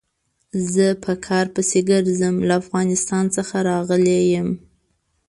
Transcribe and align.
زه 0.73 0.85
په 1.03 1.13
کار 1.27 1.45
پسې 1.55 1.79
ګرځم، 1.89 2.35
له 2.47 2.53
افغانستان 2.61 3.25
څخه 3.35 3.55
راغلی 3.69 4.19
يم. 4.33 4.49